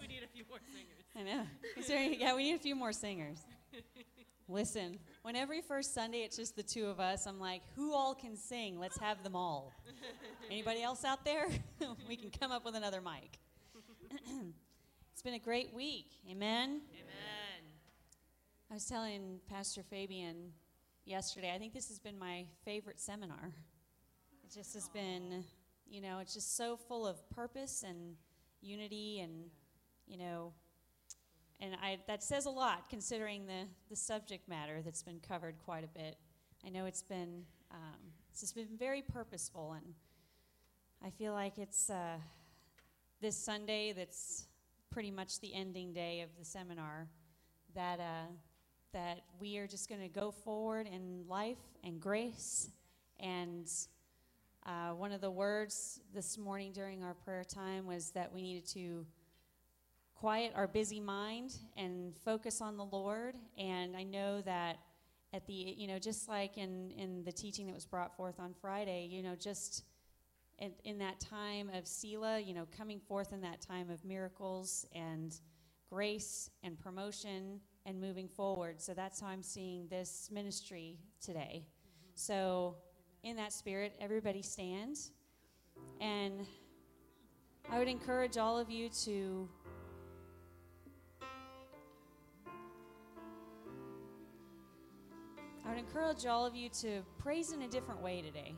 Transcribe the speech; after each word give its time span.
we 0.00 0.06
need 0.06 0.22
a 0.22 0.28
few 0.28 0.44
more 0.48 0.58
singers. 0.72 1.04
I 1.16 1.22
know. 1.22 2.16
Yeah, 2.18 2.34
we 2.34 2.44
need 2.44 2.54
a 2.54 2.58
few 2.58 2.74
more 2.74 2.92
singers. 2.92 3.38
Listen, 4.48 4.98
when 5.22 5.36
every 5.36 5.60
first 5.60 5.94
Sunday 5.94 6.22
it's 6.22 6.36
just 6.36 6.56
the 6.56 6.62
two 6.62 6.86
of 6.86 6.98
us, 6.98 7.26
I'm 7.26 7.38
like, 7.38 7.62
who 7.76 7.94
all 7.94 8.14
can 8.14 8.36
sing? 8.36 8.80
Let's 8.80 8.98
have 8.98 9.22
them 9.22 9.36
all. 9.36 9.72
Anybody 10.50 10.82
else 10.82 11.04
out 11.04 11.24
there? 11.24 11.46
we 12.08 12.16
can 12.16 12.30
come 12.30 12.50
up 12.50 12.64
with 12.64 12.74
another 12.74 13.00
mic. 13.00 13.38
it's 15.12 15.22
been 15.22 15.34
a 15.34 15.38
great 15.38 15.72
week. 15.72 16.06
Amen. 16.28 16.80
Amen. 16.92 17.62
I 18.70 18.74
was 18.74 18.86
telling 18.86 19.38
Pastor 19.48 19.82
Fabian 19.82 20.52
yesterday, 21.04 21.52
I 21.54 21.58
think 21.58 21.72
this 21.72 21.88
has 21.88 21.98
been 21.98 22.18
my 22.18 22.46
favorite 22.64 23.00
seminar. 23.00 23.52
It 24.44 24.52
just 24.52 24.74
has 24.74 24.88
been, 24.88 25.44
you 25.88 26.00
know, 26.00 26.18
it's 26.18 26.34
just 26.34 26.56
so 26.56 26.76
full 26.76 27.06
of 27.06 27.28
purpose 27.30 27.84
and 27.86 28.16
unity 28.62 29.20
and, 29.20 29.50
you 30.10 30.18
know, 30.18 30.52
and 31.60 31.76
I, 31.80 31.98
that 32.08 32.22
says 32.22 32.46
a 32.46 32.50
lot 32.50 32.90
considering 32.90 33.46
the, 33.46 33.66
the 33.88 33.94
subject 33.94 34.48
matter 34.48 34.82
that's 34.84 35.04
been 35.04 35.20
covered 35.20 35.54
quite 35.64 35.84
a 35.84 35.98
bit. 35.98 36.16
I 36.66 36.68
know 36.68 36.86
it's 36.86 37.02
been, 37.02 37.44
um, 37.70 38.00
it's 38.30 38.40
just 38.40 38.56
been 38.56 38.76
very 38.76 39.02
purposeful, 39.02 39.76
and 39.76 39.94
I 41.04 41.10
feel 41.10 41.32
like 41.32 41.58
it's 41.58 41.88
uh, 41.90 42.16
this 43.20 43.36
Sunday 43.36 43.92
that's 43.92 44.46
pretty 44.90 45.12
much 45.12 45.38
the 45.38 45.54
ending 45.54 45.92
day 45.92 46.22
of 46.22 46.30
the 46.36 46.44
seminar 46.44 47.06
that, 47.76 48.00
uh, 48.00 48.26
that 48.92 49.20
we 49.38 49.58
are 49.58 49.68
just 49.68 49.88
going 49.88 50.00
to 50.00 50.08
go 50.08 50.32
forward 50.32 50.88
in 50.92 51.24
life 51.28 51.58
and 51.84 52.00
grace. 52.00 52.70
And 53.20 53.70
uh, 54.66 54.90
one 54.90 55.12
of 55.12 55.20
the 55.20 55.30
words 55.30 56.00
this 56.12 56.36
morning 56.36 56.72
during 56.72 57.04
our 57.04 57.14
prayer 57.14 57.44
time 57.44 57.86
was 57.86 58.10
that 58.10 58.32
we 58.34 58.42
needed 58.42 58.66
to 58.70 59.06
quiet 60.20 60.52
our 60.54 60.66
busy 60.66 61.00
mind 61.00 61.54
and 61.78 62.14
focus 62.18 62.60
on 62.60 62.76
the 62.76 62.84
Lord. 62.84 63.36
And 63.56 63.96
I 63.96 64.02
know 64.02 64.42
that 64.42 64.76
at 65.32 65.46
the, 65.46 65.54
you 65.54 65.88
know, 65.88 65.98
just 65.98 66.28
like 66.28 66.58
in, 66.58 66.90
in 66.90 67.24
the 67.24 67.32
teaching 67.32 67.66
that 67.66 67.74
was 67.74 67.86
brought 67.86 68.14
forth 68.14 68.38
on 68.38 68.52
Friday, 68.60 69.08
you 69.10 69.22
know, 69.22 69.34
just 69.34 69.84
in, 70.58 70.72
in 70.84 70.98
that 70.98 71.20
time 71.20 71.70
of 71.72 71.86
Selah, 71.86 72.38
you 72.38 72.52
know, 72.52 72.66
coming 72.76 73.00
forth 73.00 73.32
in 73.32 73.40
that 73.40 73.62
time 73.62 73.88
of 73.88 74.04
miracles 74.04 74.84
and 74.94 75.40
grace 75.88 76.50
and 76.62 76.78
promotion 76.78 77.58
and 77.86 77.98
moving 77.98 78.28
forward. 78.28 78.78
So 78.78 78.92
that's 78.92 79.20
how 79.20 79.28
I'm 79.28 79.42
seeing 79.42 79.88
this 79.88 80.28
ministry 80.30 80.98
today. 81.24 81.64
Mm-hmm. 81.64 82.10
So, 82.14 82.76
in 83.22 83.36
that 83.36 83.52
spirit, 83.52 83.94
everybody 84.00 84.42
stand. 84.42 84.96
And 86.00 86.46
I 87.70 87.78
would 87.78 87.88
encourage 87.88 88.38
all 88.38 88.58
of 88.58 88.70
you 88.70 88.88
to 89.04 89.48
I 95.70 95.74
would 95.74 95.78
encourage 95.78 96.26
all 96.26 96.44
of 96.44 96.56
you 96.56 96.68
to 96.80 97.00
praise 97.18 97.52
in 97.52 97.62
a 97.62 97.68
different 97.68 98.02
way 98.02 98.22
today. 98.22 98.54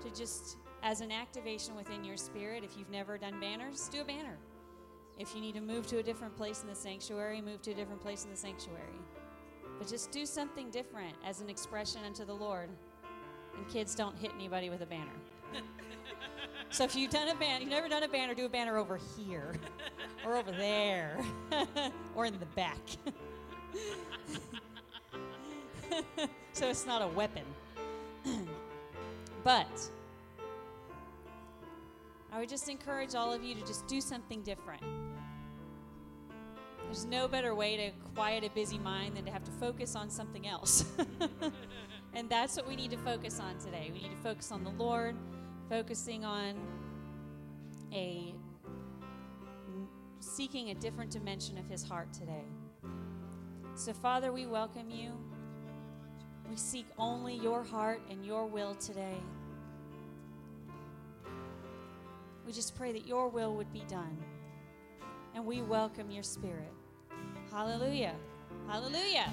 To 0.00 0.10
just, 0.18 0.56
as 0.82 1.02
an 1.02 1.12
activation 1.12 1.76
within 1.76 2.02
your 2.02 2.16
spirit, 2.16 2.64
if 2.64 2.78
you've 2.78 2.88
never 2.88 3.18
done 3.18 3.38
banners, 3.38 3.90
do 3.90 4.00
a 4.00 4.04
banner. 4.04 4.38
If 5.18 5.34
you 5.34 5.42
need 5.42 5.54
to 5.54 5.60
move 5.60 5.86
to 5.88 5.98
a 5.98 6.02
different 6.02 6.34
place 6.34 6.62
in 6.62 6.68
the 6.68 6.74
sanctuary, 6.74 7.42
move 7.42 7.60
to 7.60 7.72
a 7.72 7.74
different 7.74 8.00
place 8.00 8.24
in 8.24 8.30
the 8.30 8.36
sanctuary. 8.38 8.98
But 9.78 9.86
just 9.86 10.10
do 10.10 10.24
something 10.24 10.70
different 10.70 11.14
as 11.26 11.42
an 11.42 11.50
expression 11.50 12.00
unto 12.06 12.24
the 12.24 12.34
Lord. 12.34 12.70
And 13.54 13.68
kids, 13.68 13.94
don't 13.94 14.16
hit 14.16 14.30
anybody 14.34 14.70
with 14.70 14.80
a 14.80 14.86
banner. 14.86 15.12
so 16.70 16.84
if 16.84 16.96
you've 16.96 17.10
done 17.10 17.28
a 17.28 17.34
banner, 17.34 17.60
you've 17.60 17.68
never 17.68 17.90
done 17.90 18.02
a 18.02 18.08
banner, 18.08 18.32
do 18.32 18.46
a 18.46 18.48
banner 18.48 18.78
over 18.78 18.98
here 19.18 19.52
or 20.24 20.38
over 20.38 20.52
there 20.52 21.22
or 22.14 22.24
in 22.24 22.38
the 22.38 22.46
back. 22.46 22.78
so 26.52 26.68
it's 26.68 26.86
not 26.86 27.02
a 27.02 27.08
weapon. 27.08 27.44
but 29.44 29.90
I 32.32 32.38
would 32.38 32.48
just 32.48 32.68
encourage 32.68 33.14
all 33.14 33.32
of 33.32 33.42
you 33.42 33.54
to 33.54 33.60
just 33.60 33.86
do 33.86 34.00
something 34.00 34.42
different. 34.42 34.82
There's 36.84 37.04
no 37.04 37.28
better 37.28 37.54
way 37.54 37.76
to 37.76 37.90
quiet 38.14 38.44
a 38.44 38.50
busy 38.50 38.78
mind 38.78 39.16
than 39.16 39.24
to 39.24 39.30
have 39.30 39.44
to 39.44 39.50
focus 39.52 39.96
on 39.96 40.10
something 40.10 40.46
else. 40.46 40.84
and 42.14 42.28
that's 42.28 42.56
what 42.56 42.68
we 42.68 42.76
need 42.76 42.90
to 42.90 42.98
focus 42.98 43.40
on 43.40 43.58
today. 43.58 43.90
We 43.92 44.00
need 44.00 44.10
to 44.10 44.22
focus 44.22 44.52
on 44.52 44.64
the 44.64 44.70
Lord, 44.70 45.16
focusing 45.68 46.24
on 46.24 46.54
a 47.92 48.34
seeking 50.20 50.70
a 50.70 50.74
different 50.74 51.10
dimension 51.10 51.58
of 51.58 51.66
his 51.66 51.82
heart 51.82 52.12
today. 52.12 52.44
So 53.74 53.92
Father, 53.92 54.32
we 54.32 54.46
welcome 54.46 54.90
you. 54.90 55.12
We 56.52 56.58
seek 56.58 56.84
only 56.98 57.34
your 57.34 57.64
heart 57.64 58.02
and 58.10 58.26
your 58.26 58.44
will 58.44 58.74
today. 58.74 59.16
We 62.46 62.52
just 62.52 62.76
pray 62.76 62.92
that 62.92 63.06
your 63.06 63.30
will 63.30 63.54
would 63.54 63.72
be 63.72 63.84
done. 63.88 64.18
And 65.34 65.46
we 65.46 65.62
welcome 65.62 66.10
your 66.10 66.22
spirit. 66.22 66.70
Hallelujah. 67.50 68.14
Hallelujah. 68.68 69.32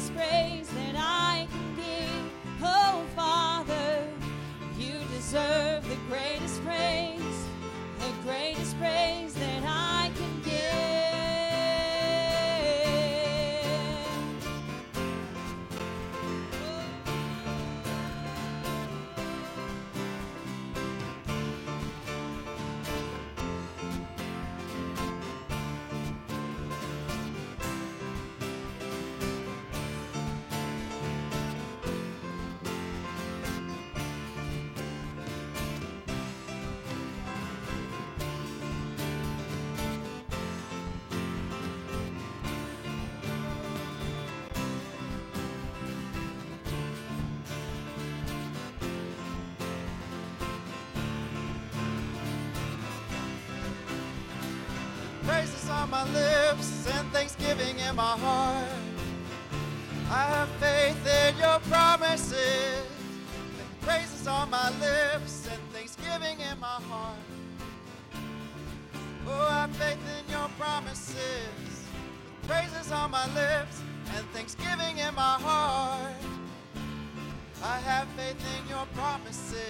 promises. 79.31 79.61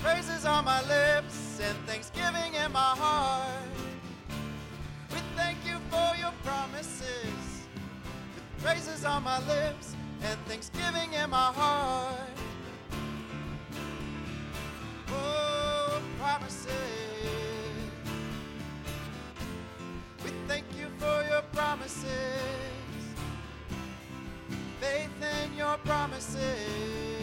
Praises 0.00 0.44
on 0.44 0.64
my 0.64 0.80
lips 0.82 1.60
and 1.62 1.76
thanksgiving 1.86 2.54
in 2.54 2.72
my 2.72 2.94
heart. 2.96 3.46
We 5.10 5.18
thank 5.36 5.58
you 5.64 5.78
for 5.90 6.16
your 6.18 6.32
promises. 6.42 7.66
With 8.34 8.64
praises 8.64 9.04
on 9.04 9.22
my 9.22 9.38
lips 9.46 9.94
and 10.22 10.38
thanksgiving 10.46 11.12
in 11.12 11.30
my 11.30 11.52
heart. 11.52 12.38
Oh, 15.10 16.02
promises. 16.18 16.72
We 20.24 20.30
thank 20.48 20.64
you 20.76 20.88
for 20.98 21.24
your 21.30 21.42
promises. 21.52 22.04
Faith 24.80 25.10
in 25.44 25.56
your 25.56 25.76
promises. 25.84 27.17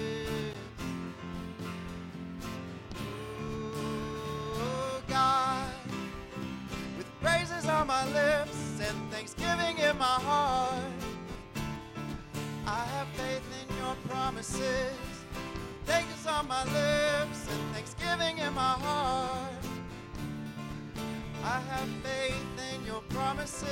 Praises 7.66 7.70
on 7.70 7.88
my 7.88 8.06
lips 8.14 8.80
and 8.80 9.12
thanksgiving 9.12 9.78
in 9.78 9.98
my 9.98 10.06
heart. 10.06 10.84
I 12.68 12.84
have 12.94 13.08
faith 13.10 13.44
in 13.62 13.78
your 13.78 13.96
promises. 14.08 14.94
Thanks 15.86 16.28
on 16.28 16.48
my 16.48 16.64
lips 16.64 17.48
and 17.50 17.74
thanksgiving 17.74 18.38
in 18.38 18.54
my 18.54 18.76
heart. 18.86 19.66
I 21.44 21.60
have 21.72 21.90
faith 22.04 22.74
in 22.74 22.86
your 22.86 23.02
promises. 23.10 23.68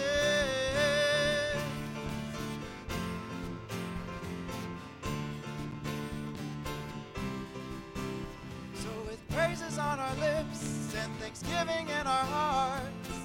So 8.76 8.90
with 9.08 9.20
praises 9.30 9.78
on 9.78 10.00
our 10.00 10.16
lips 10.16 10.96
and 10.96 11.12
thanksgiving 11.20 11.90
in 11.90 12.08
our 12.08 12.26
hearts, 12.26 13.24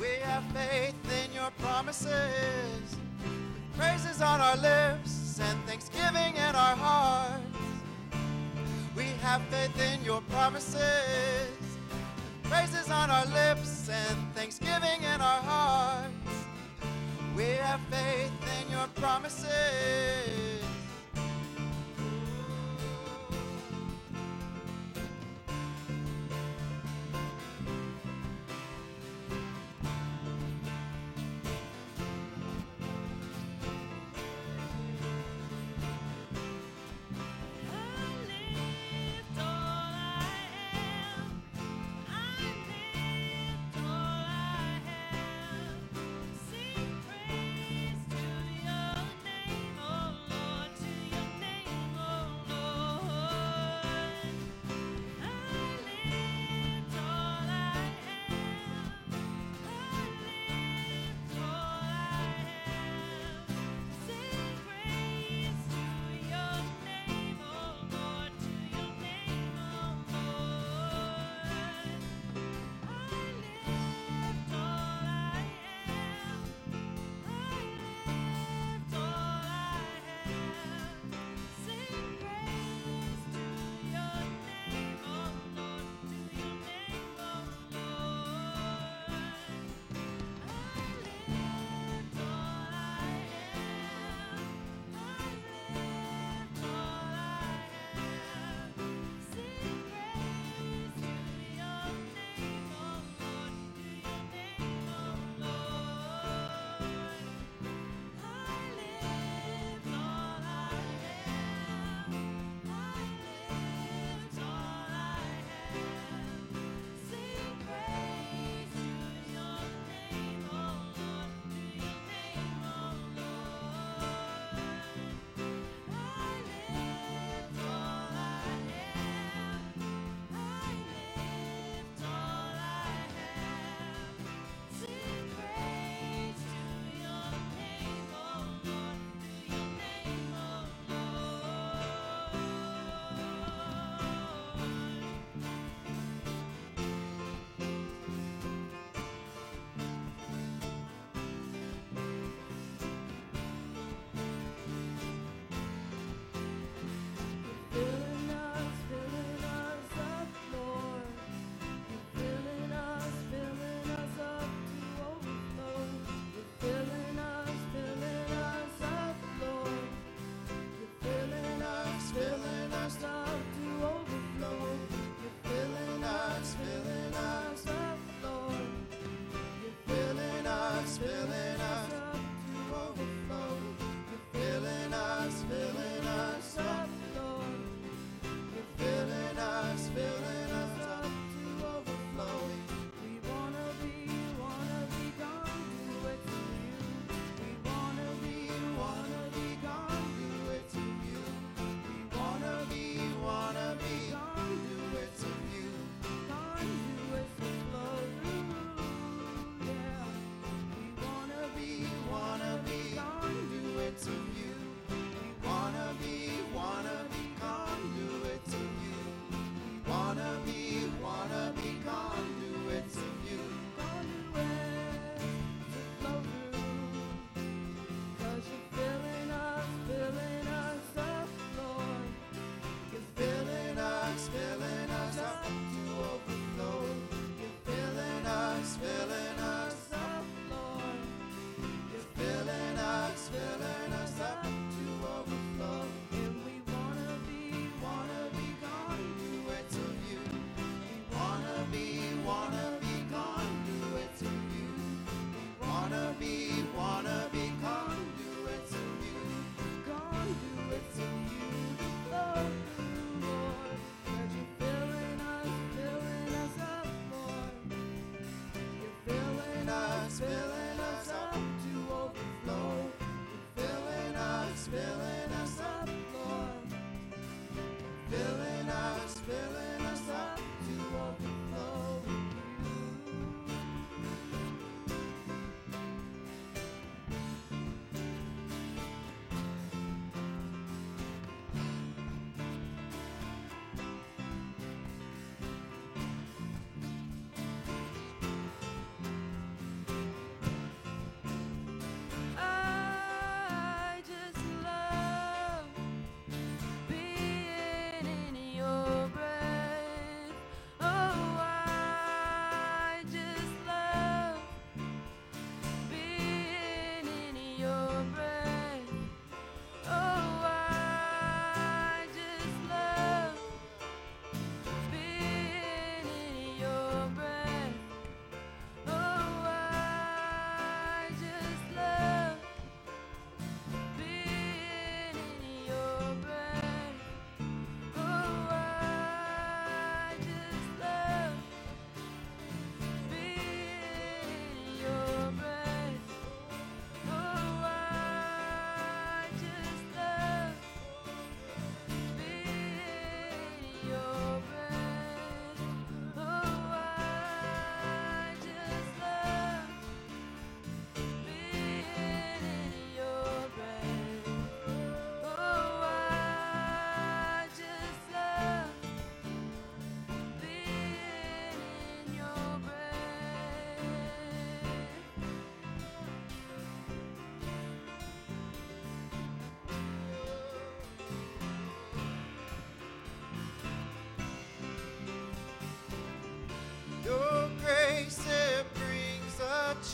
we 0.00 0.08
have 0.22 0.44
faith 0.52 0.94
in 1.24 1.32
your 1.32 1.50
promises. 1.58 2.96
With 3.22 3.78
praises 3.78 4.20
on 4.22 4.40
our 4.40 4.56
lips 4.56 5.40
and 5.40 5.58
thanksgiving 5.66 6.36
in 6.36 6.54
our 6.54 6.76
hearts, 6.76 7.42
we 8.96 9.04
have 9.22 9.42
faith 9.50 9.78
in 9.92 10.04
your 10.04 10.20
promises. 10.22 11.56
Praises 12.44 12.90
on 12.90 13.10
our 13.10 13.26
lips 13.26 13.88
and 13.88 14.34
thanksgiving 14.34 15.02
in 15.14 15.20
our 15.20 15.42
hearts. 15.42 16.12
We 17.36 17.44
have 17.44 17.80
faith 17.90 18.32
in 18.60 18.70
your 18.72 18.86
promises. 18.94 20.55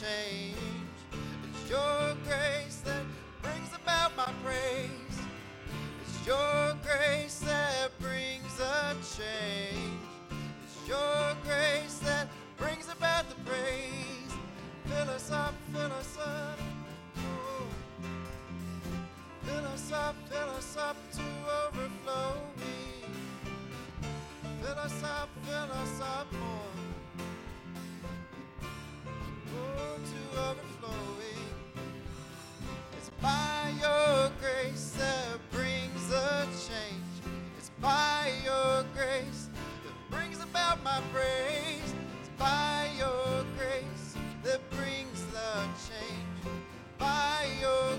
change. 0.03 0.57
It's 1.49 1.71
your 1.71 2.17
grace 2.25 2.83
that 2.85 3.05
brings 3.41 3.71
about 3.75 4.17
my 4.17 4.31
praise. 4.45 5.19
It's 6.03 6.27
your 6.27 6.75
grace 6.83 7.39
that 7.41 7.91
brings 8.01 8.59
a 8.59 8.95
change. 9.17 10.03
It's 10.65 10.89
your 10.89 11.37
grace 11.45 11.99
that 12.01 12.29
brings 12.59 12.89
about 12.89 13.29
the 13.29 13.37
praise. 13.49 14.33
Fill 14.87 15.11
us 15.11 15.31
up, 15.31 15.55
fill 15.73 15.93
us 15.93 16.19
up. 16.19 16.59
Fill 19.45 19.67
us 19.67 19.93
up, 19.93 20.17
fill 20.29 20.51
us 20.51 20.77
up 20.77 20.97
to 21.13 21.23
overflow. 21.67 22.41
Fill 24.63 24.79
us 24.79 25.03
up, 25.05 25.29
fill 25.45 25.73
us 25.83 26.01
up 26.01 26.33
more. 26.33 26.82
my 40.85 41.01
praise. 41.13 41.95
It's 42.21 42.31
by 42.39 42.89
your 42.99 43.45
grace 43.57 44.17
that 44.43 44.61
brings 44.71 45.25
the 45.27 45.63
change. 45.87 46.57
By 46.99 47.47
your 47.61 47.97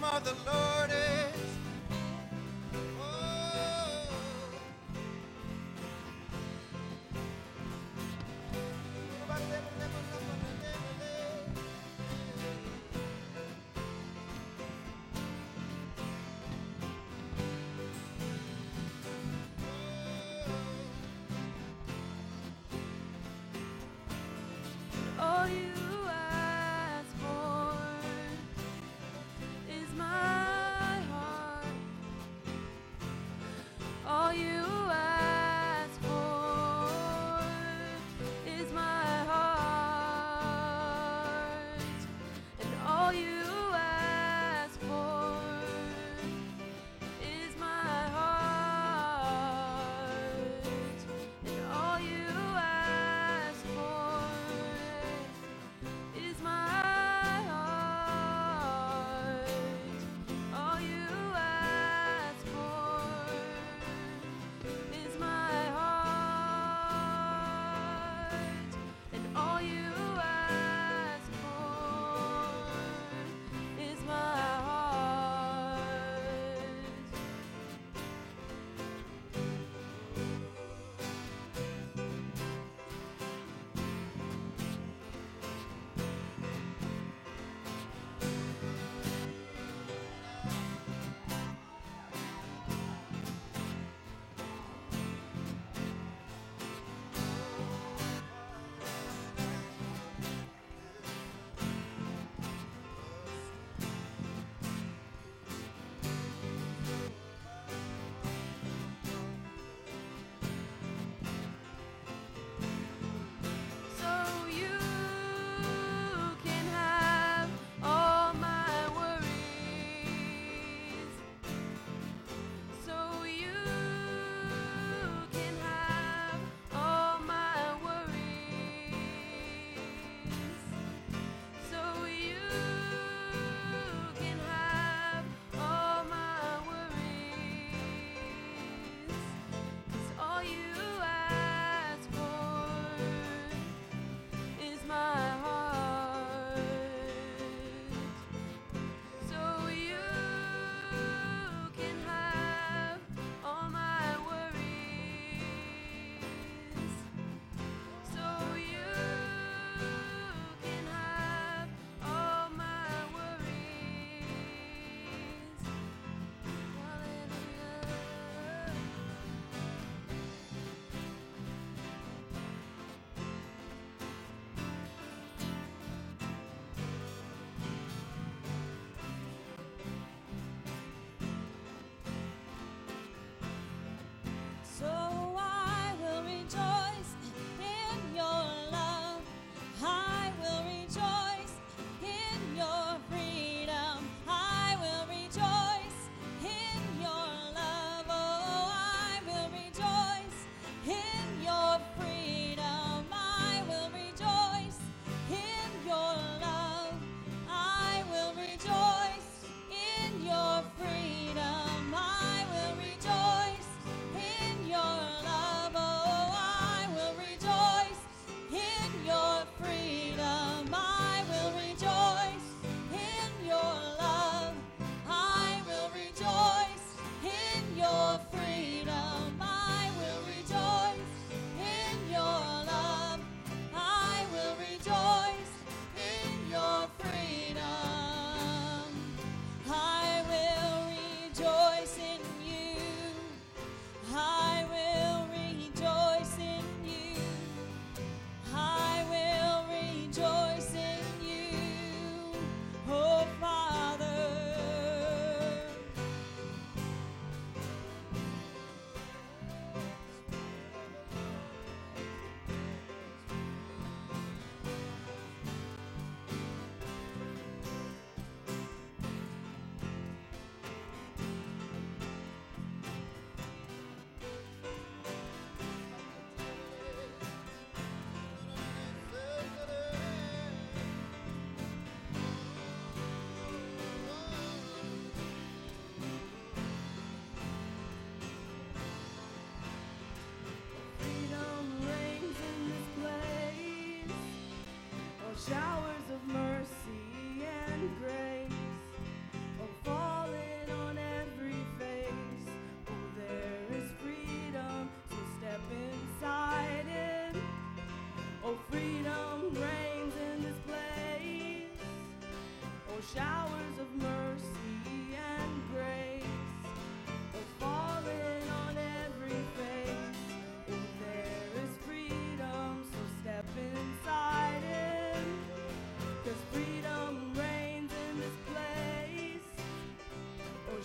name 0.00 0.04
of 0.04 0.24
the 0.24 0.34
Lord 0.50 1.07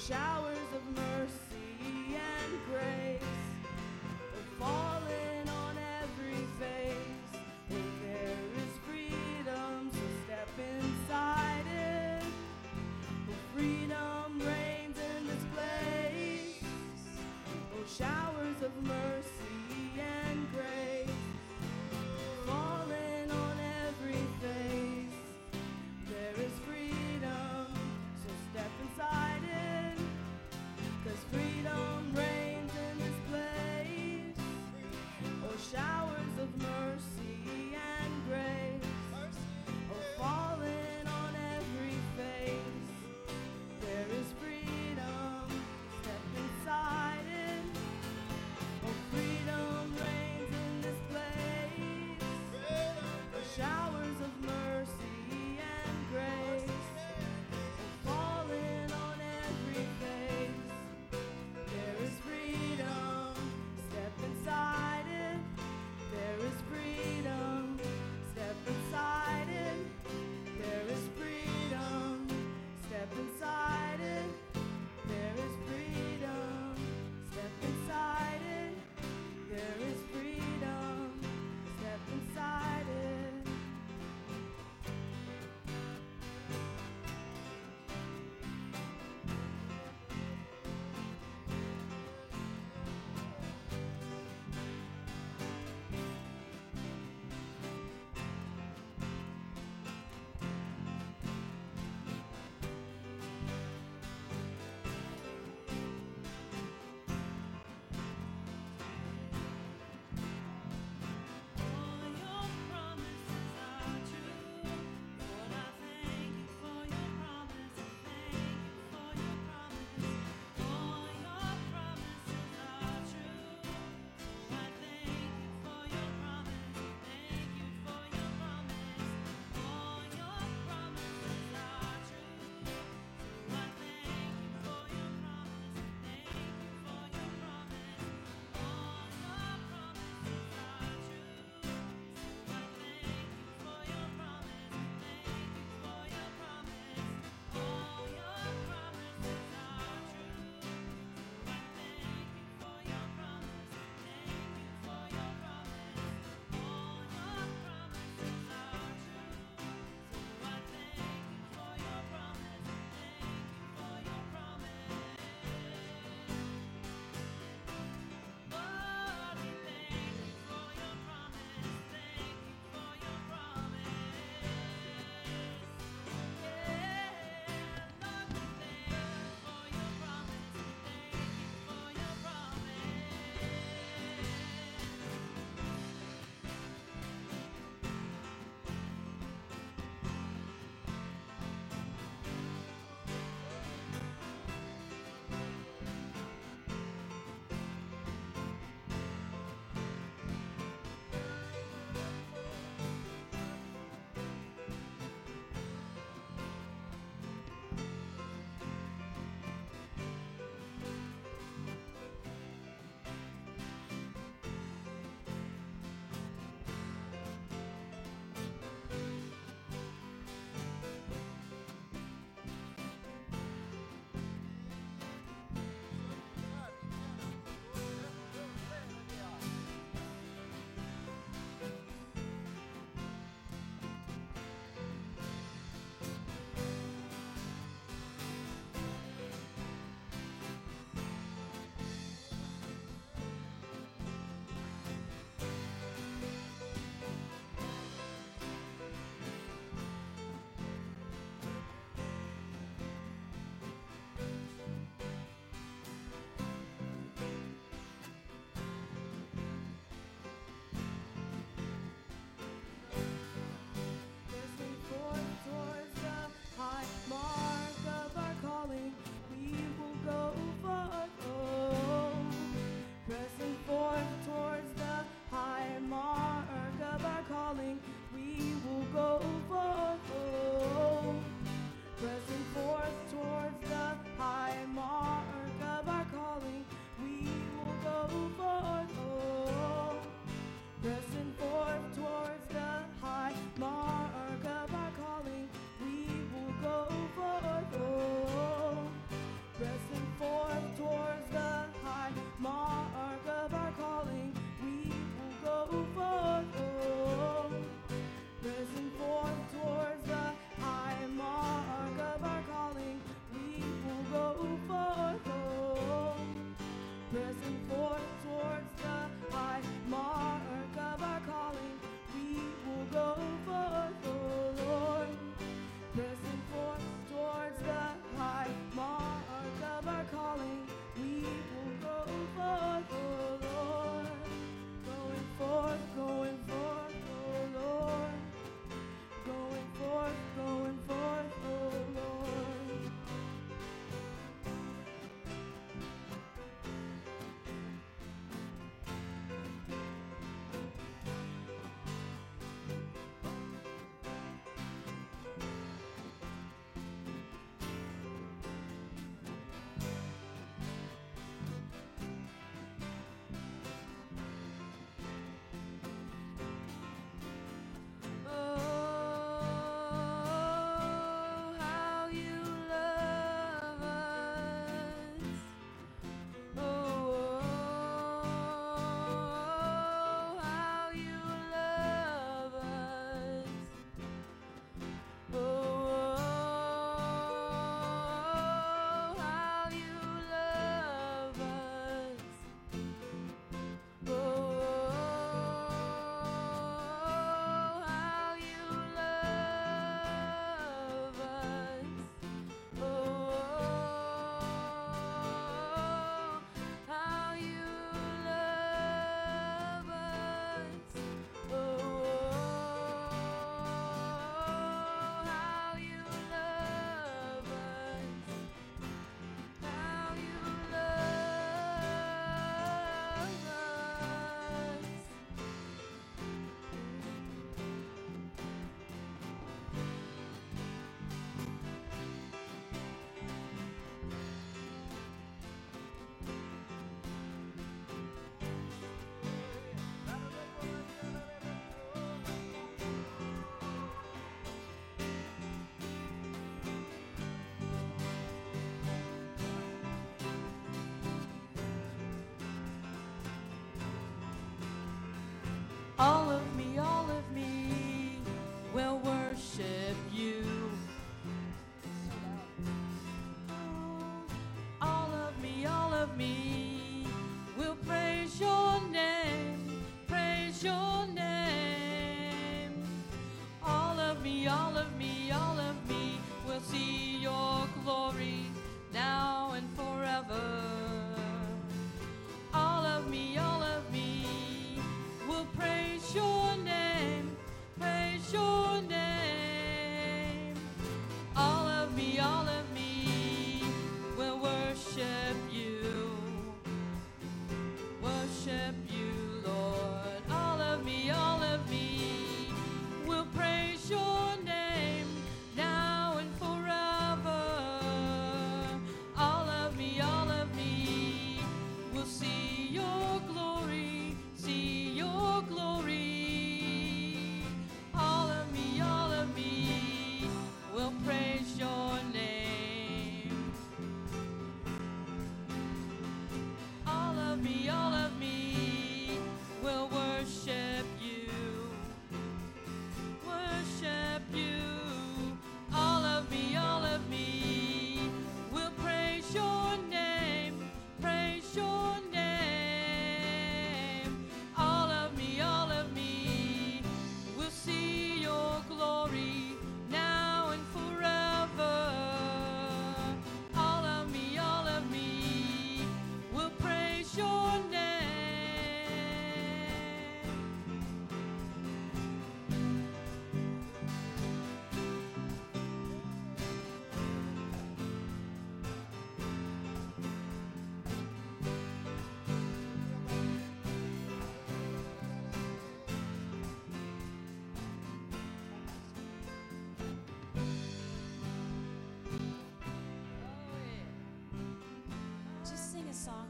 já 0.09 0.42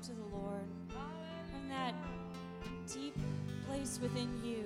to 0.04 0.12
the 0.12 0.36
Lord 0.36 0.68
from 0.89 1.70
that 1.70 1.93
deep 2.93 3.16
place 3.66 3.99
within 4.01 4.30
you, 4.43 4.66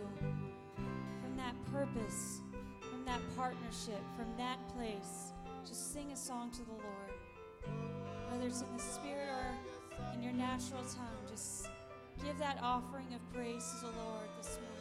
from 1.21 1.37
that 1.37 1.53
purpose, 1.71 2.41
from 2.89 3.05
that 3.05 3.19
partnership, 3.35 4.01
from 4.15 4.25
that 4.37 4.57
place. 4.75 5.33
Just 5.63 5.93
sing 5.93 6.11
a 6.11 6.15
song 6.15 6.49
to 6.51 6.63
the 6.63 6.71
Lord. 6.71 7.11
Whether 8.31 8.47
it's 8.47 8.61
in 8.61 8.75
the 8.75 8.81
spirit 8.81 9.29
or 9.29 10.13
in 10.15 10.23
your 10.23 10.33
natural 10.33 10.81
tongue, 10.81 11.27
just 11.29 11.67
give 12.25 12.39
that 12.39 12.57
offering 12.63 13.13
of 13.13 13.21
praise 13.31 13.63
to 13.79 13.85
the 13.85 13.91
Lord 13.91 14.29
this 14.39 14.57
morning. 14.57 14.77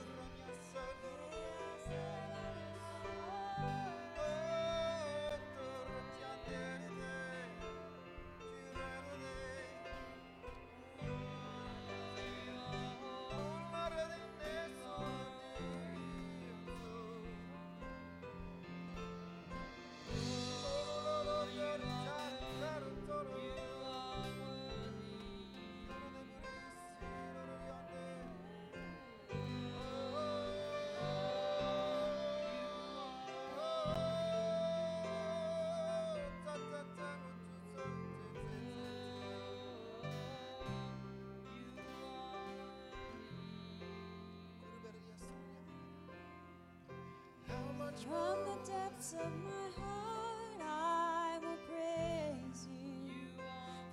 From 47.97 48.37
the 48.45 48.71
depths 48.73 49.15
of 49.15 49.33
my 49.45 49.71
heart, 49.81 50.63
I 50.63 51.39
will 51.43 51.59
praise 51.69 52.69
you, 52.71 53.13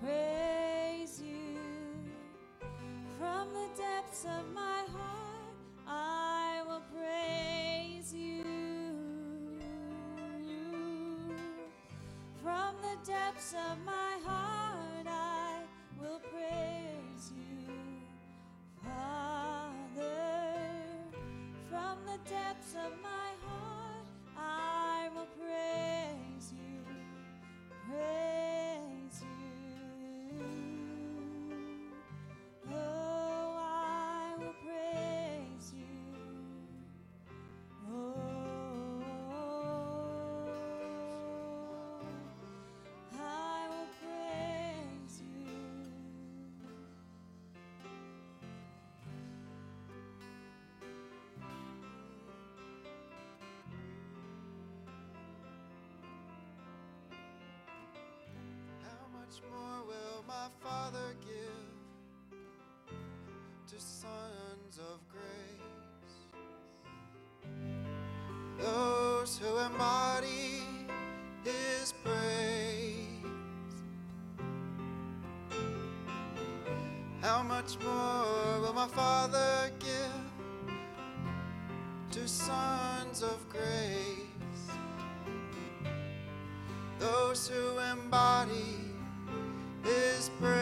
praise 0.02 1.22
you. 1.22 1.60
From 3.20 3.50
the 3.54 3.68
depths 3.78 4.26
of 4.26 4.54
my 4.54 4.84
heart, 4.94 5.56
I 5.88 6.64
will 6.68 6.84
praise 6.94 8.14
you. 8.14 8.44
From 12.44 12.76
the 12.82 12.98
depths 13.12 13.54
of 13.54 13.78
my 13.86 14.20
heart, 14.26 15.08
I 15.08 15.62
will 16.02 16.22
praise 16.32 17.32
you, 17.36 17.74
Father. 18.84 20.12
From 21.70 21.98
the 22.06 22.20
depths 22.30 22.76
of 22.76 22.94
my 23.04 23.23
much 59.34 59.42
more 59.52 59.82
will 59.88 60.24
my 60.28 60.48
Father 60.62 61.16
give 61.22 62.96
to 63.68 63.80
sons 63.80 64.78
of 64.78 65.00
grace? 65.10 66.20
Those 68.60 69.40
who 69.40 69.58
embody 69.58 70.62
His 71.44 71.94
praise. 72.04 73.08
How 77.22 77.42
much 77.42 77.80
more 77.84 78.62
will 78.62 78.74
my 78.74 78.88
Father 78.88 79.72
give 79.80 80.12
to 82.12 82.28
sons 82.28 83.24
of 83.24 83.50
grace? 83.50 84.20
those 87.00 87.50
who 87.50 87.80
embody 87.80 88.93
his 89.84 90.30
praise. 90.40 90.54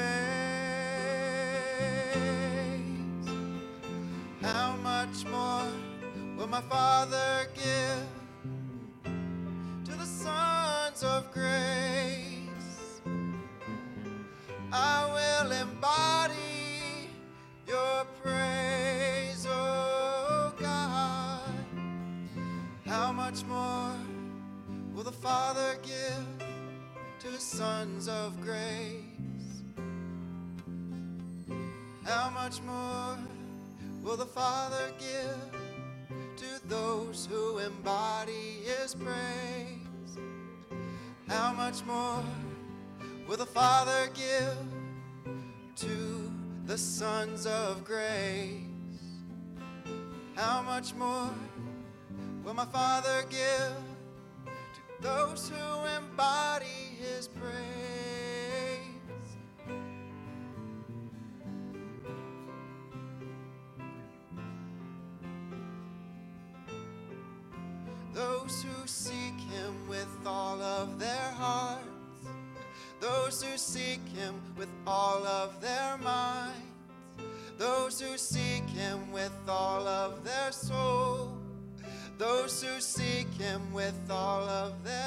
How 4.42 4.76
much 4.84 5.26
more 5.30 5.68
will 6.38 6.48
my 6.48 6.62
Father 6.62 7.48
give 7.56 8.08
to 9.86 9.92
the 9.92 10.06
sons 10.06 11.04
of 11.04 11.32
grace? 11.32 13.02
I 14.74 15.06
will 15.14 15.52
embody 15.52 17.10
your 17.68 18.06
praise, 18.24 19.46
oh 19.50 20.54
God. 20.60 21.54
How 22.86 23.12
much 23.12 23.44
more 23.46 23.94
will 24.94 25.04
the 25.04 25.12
Father 25.12 25.78
give 25.84 26.26
to 27.20 27.28
his 27.28 27.44
sons 27.44 28.08
of 28.08 28.40
grace? 28.42 29.11
How 32.04 32.32
much 32.32 32.62
more 32.62 33.18
will 34.02 34.18
the 34.18 34.26
Father 34.26 34.92
give 35.00 35.62
to 36.38 36.68
those 36.68 37.28
who 37.30 37.60
embody 37.60 38.64
his 38.66 38.96
praise? 38.96 40.18
How 41.28 41.54
much 41.54 41.86
more 41.86 42.24
will 43.28 43.38
the 43.38 43.46
Father 43.46 44.10
give 44.16 44.58
to 45.76 46.32
the 46.66 46.78
sons 46.78 47.46
of 47.46 47.86
grace? 47.86 48.64
How 50.36 50.64
much 50.64 50.96
more 50.96 51.30
will 52.44 52.56
my 52.56 52.66
Father 52.66 53.24
give 53.30 53.76
to 54.74 55.04
those 55.04 55.50
who 55.50 55.86
embody 55.98 56.98
his 57.00 57.28
praise? 57.28 57.91
Those 68.42 68.64
who 68.64 68.88
seek 68.88 69.40
him 69.52 69.88
with 69.88 70.08
all 70.26 70.60
of 70.62 70.98
their 70.98 71.32
hearts, 71.38 71.86
those 73.00 73.44
who 73.44 73.56
seek 73.56 74.00
him 74.16 74.34
with 74.58 74.70
all 74.88 75.24
of 75.28 75.62
their 75.62 75.98
minds, 76.00 76.58
those 77.60 78.02
who 78.02 78.18
seek 78.18 78.68
him 78.70 79.12
with 79.12 79.32
all 79.48 79.88
of 79.88 80.24
their 80.24 80.52
soul, 80.52 81.38
those 82.18 82.64
who 82.64 82.82
seek 82.82 83.32
him 83.36 83.62
with 83.74 84.10
all 84.10 84.44
of 84.50 84.84
their 84.84 85.01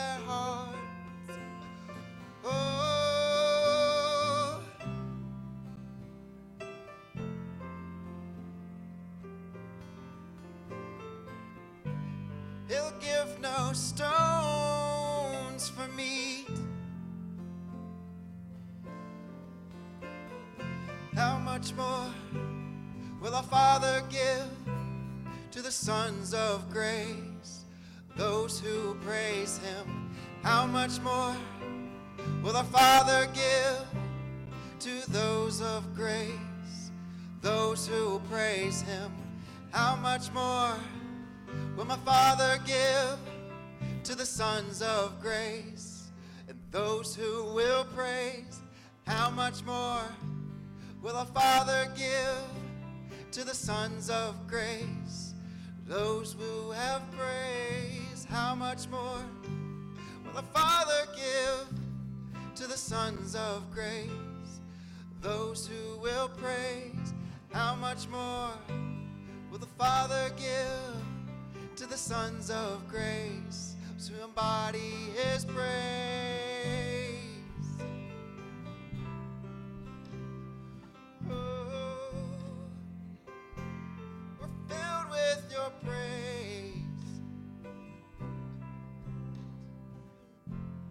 much 21.65 21.77
more 21.77 22.11
will 23.23 23.35
our 23.35 23.43
Father 23.43 24.03
give 24.11 24.51
to 25.51 25.63
the 25.63 25.71
sons 25.71 26.35
of 26.35 26.71
grace, 26.71 27.65
those 28.17 28.61
who 28.61 28.95
praise 28.97 29.57
Him? 29.59 30.15
How 30.43 30.67
much 30.67 31.01
more 31.01 31.35
will 32.43 32.55
our 32.55 32.65
Father 32.65 33.27
give 33.33 33.81
to 34.81 35.11
those 35.11 35.63
of 35.63 35.95
grace, 35.95 36.91
those 37.41 37.89
who 37.89 38.21
praise 38.31 38.83
Him? 38.83 39.11
How 39.71 39.97
much 39.97 40.31
more? 40.35 40.75
will 41.77 41.87
my 41.87 41.97
Father 42.05 42.59
give 42.67 43.19
to 44.03 44.15
the 44.15 44.27
sons 44.27 44.83
of 44.83 45.19
grace 45.23 46.11
and 46.47 46.59
those 46.71 47.17
who 47.17 47.55
will 47.55 47.85
praise? 47.97 48.61
How 49.07 49.31
much 49.31 49.65
more 49.65 50.03
will 51.05 51.17
our 51.17 51.27
Father 51.27 51.87
give 51.95 53.31
to 53.31 53.45
the 53.45 53.55
sons 53.55 54.09
of 54.09 54.35
grace? 54.49 55.35
Those 55.87 56.35
who 56.39 56.71
have 56.71 57.03
praise, 57.13 58.27
how 58.31 58.55
much 58.55 58.89
more 58.89 59.23
will 60.25 60.37
our 60.37 60.43
Father 60.43 61.07
give 61.15 62.57
to 62.57 62.67
the 62.67 62.77
sons 62.77 63.37
of 63.37 63.71
grace? 63.71 64.09
Those 65.21 65.69
who 65.69 65.99
will 66.01 66.29
praise, 66.29 67.13
how 67.53 67.75
much 67.75 68.09
more 68.09 68.51
will 69.51 69.59
the 69.59 69.67
Father 69.79 70.31
give? 70.39 71.05
to 71.77 71.87
the 71.87 71.97
sons 71.97 72.51
of 72.51 72.87
grace 72.89 73.75
to 74.07 74.23
embody 74.23 75.11
his 75.17 75.45
praise. 75.45 76.44
Your 85.65 85.73
praise. 85.83 86.75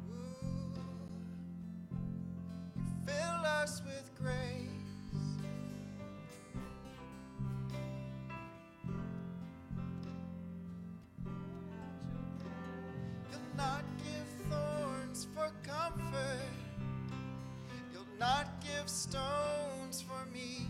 Ooh, 0.09 0.73
you 2.75 2.83
fill 3.05 3.45
us 3.45 3.83
with 3.85 4.09
grace. 4.19 4.69
You'll 13.29 13.55
not 13.55 13.83
give 13.99 14.49
thorns 14.49 15.27
for 15.35 15.51
comfort. 15.61 16.49
You'll 17.91 18.19
not 18.19 18.47
give 18.61 18.89
stones 18.89 20.01
for 20.01 20.25
me. 20.33 20.65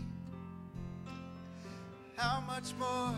How 2.16 2.40
much 2.46 2.74
more 2.78 3.14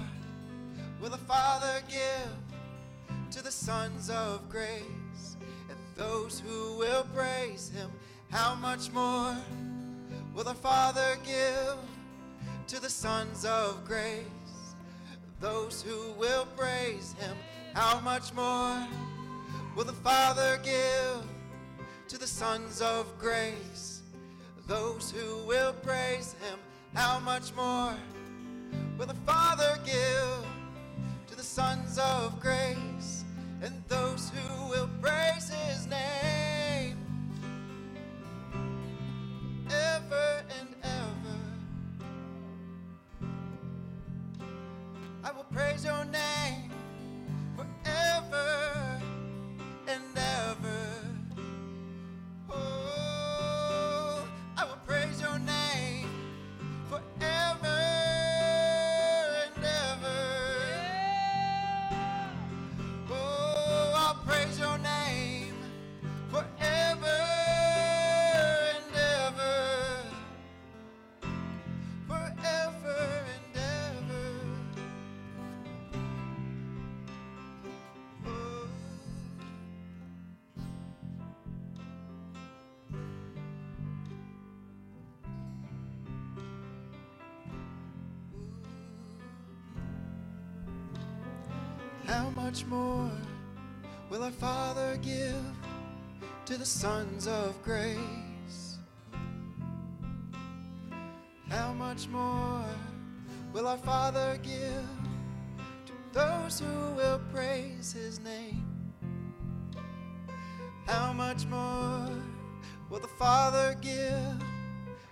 will 1.01 1.11
the 1.11 1.18
Father 1.18 1.82
give 1.88 3.30
to 3.30 3.42
the 3.42 3.51
sons 3.51 4.11
of 4.11 4.49
grace 4.49 5.36
and 5.68 5.78
those 5.97 6.40
who 6.40 6.76
will 6.78 7.05
praise 7.14 7.70
Him? 7.70 7.90
How 8.30 8.55
much 8.55 8.92
more 8.92 9.36
will 10.34 10.44
the 10.44 10.55
Father 10.55 11.16
give 11.24 11.76
to 12.68 12.80
the 12.80 12.90
sons 12.90 13.44
of 13.44 13.84
grace? 13.84 14.24
Those 15.40 15.82
who 15.82 16.12
will 16.18 16.47
praise 16.57 17.14
Him, 17.18 17.36
how 17.74 18.01
much 18.01 18.32
more? 18.34 18.86
will 19.76 19.84
the 19.84 19.92
Father 19.92 20.59
give 20.64 21.22
to 22.09 22.16
the 22.16 22.26
sons 22.26 22.80
of 22.80 23.07
grace? 23.18 24.01
Those 24.66 25.11
who 25.11 25.47
will 25.47 25.74
praise 25.74 26.34
Him, 26.40 26.59
how 26.94 27.18
much 27.20 27.55
more 27.55 27.94
will 28.99 29.07
the 29.07 29.14
Father 29.26 29.78
give 29.84 30.45
sons 31.57 31.99
of 31.99 32.39
grace? 32.39 33.25
And 33.63 33.73
those 33.89 34.06
How 92.07 92.31
much 92.31 92.65
more 92.67 93.11
will 94.11 94.23
our 94.23 94.31
Father 94.31 94.99
give 95.03 95.45
to 96.47 96.57
the 96.57 96.65
sons 96.65 97.27
of 97.27 97.61
grace? 97.63 98.79
How 101.49 101.73
much 101.73 102.09
more 102.09 102.65
will 103.53 103.67
our 103.67 103.79
Father 103.79 104.39
give 104.43 104.87
to 105.87 105.93
those 106.13 106.61
who 106.61 106.91
will 106.95 107.19
praise 107.33 107.93
his 107.93 108.21
name. 108.21 108.93
How 110.87 111.13
much 111.13 111.47
more 111.47 112.09
will 112.91 113.01
the 113.01 113.09
Father 113.09 113.77
give 113.81 114.45